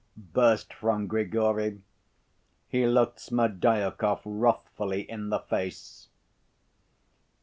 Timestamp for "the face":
5.29-6.07